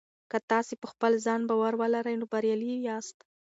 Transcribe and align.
که 0.31 0.37
تاسي 0.49 0.75
په 0.81 0.87
خپل 0.93 1.11
ځان 1.25 1.41
باور 1.49 1.73
ولرئ 1.81 2.15
نو 2.19 2.25
بریالي 2.31 2.73
یاست. 2.87 3.17